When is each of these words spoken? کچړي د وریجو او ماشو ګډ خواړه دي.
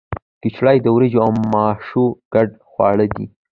کچړي 0.41 0.77
د 0.81 0.87
وریجو 0.95 1.19
او 1.25 1.31
ماشو 1.51 2.03
ګډ 2.33 2.49
خواړه 2.69 3.05
دي. 3.15 3.25